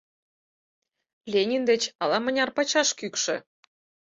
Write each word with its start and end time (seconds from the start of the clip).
Ленин 1.31 1.63
деч 1.69 1.83
ала-мыняр 2.01 2.49
пачаш 2.57 2.89
кӱкшӧ. 2.99 3.35